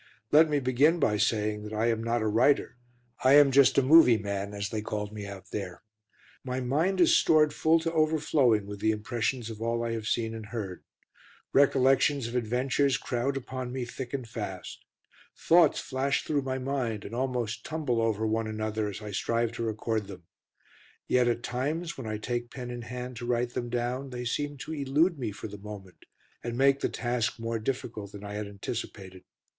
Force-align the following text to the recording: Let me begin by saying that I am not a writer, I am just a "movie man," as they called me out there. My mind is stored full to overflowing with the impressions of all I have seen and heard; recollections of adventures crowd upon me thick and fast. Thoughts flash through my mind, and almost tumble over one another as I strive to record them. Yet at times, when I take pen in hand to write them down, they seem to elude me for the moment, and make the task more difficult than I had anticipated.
Let 0.31 0.49
me 0.49 0.59
begin 0.59 0.99
by 0.99 1.17
saying 1.17 1.61
that 1.61 1.73
I 1.73 1.85
am 1.91 2.03
not 2.03 2.23
a 2.23 2.27
writer, 2.27 2.75
I 3.23 3.33
am 3.33 3.51
just 3.51 3.77
a 3.77 3.83
"movie 3.83 4.17
man," 4.17 4.51
as 4.51 4.69
they 4.69 4.81
called 4.81 5.13
me 5.13 5.27
out 5.27 5.51
there. 5.51 5.83
My 6.43 6.59
mind 6.59 6.99
is 6.99 7.13
stored 7.13 7.53
full 7.53 7.79
to 7.81 7.93
overflowing 7.93 8.65
with 8.65 8.79
the 8.79 8.89
impressions 8.89 9.51
of 9.51 9.61
all 9.61 9.83
I 9.83 9.91
have 9.91 10.07
seen 10.07 10.33
and 10.33 10.47
heard; 10.47 10.83
recollections 11.53 12.25
of 12.27 12.35
adventures 12.35 12.97
crowd 12.97 13.37
upon 13.37 13.71
me 13.71 13.85
thick 13.85 14.11
and 14.11 14.27
fast. 14.27 14.83
Thoughts 15.37 15.79
flash 15.79 16.23
through 16.23 16.41
my 16.41 16.57
mind, 16.57 17.05
and 17.05 17.13
almost 17.13 17.63
tumble 17.63 18.01
over 18.01 18.25
one 18.25 18.47
another 18.47 18.89
as 18.89 19.03
I 19.03 19.11
strive 19.11 19.51
to 19.51 19.63
record 19.63 20.07
them. 20.07 20.23
Yet 21.07 21.27
at 21.27 21.43
times, 21.43 21.95
when 21.95 22.07
I 22.07 22.17
take 22.17 22.49
pen 22.49 22.71
in 22.71 22.81
hand 22.81 23.17
to 23.17 23.27
write 23.27 23.53
them 23.53 23.69
down, 23.69 24.09
they 24.09 24.25
seem 24.25 24.57
to 24.65 24.73
elude 24.73 25.19
me 25.19 25.31
for 25.31 25.47
the 25.47 25.59
moment, 25.59 26.05
and 26.43 26.57
make 26.57 26.79
the 26.79 26.89
task 26.89 27.37
more 27.37 27.59
difficult 27.59 28.13
than 28.13 28.23
I 28.23 28.33
had 28.33 28.47
anticipated. 28.47 29.25